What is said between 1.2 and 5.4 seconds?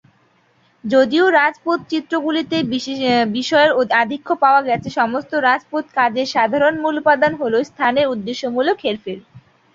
রাজপুত চিত্রগুলিতে বিষয়ের আধিক্য পাওয়া গেছে, সমস্ত